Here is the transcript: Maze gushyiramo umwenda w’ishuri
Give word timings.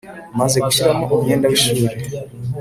Maze 0.39 0.55
gushyiramo 0.65 1.05
umwenda 1.15 1.45
w’ishuri 1.47 1.83